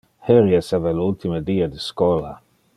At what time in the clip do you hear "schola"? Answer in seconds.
1.89-2.33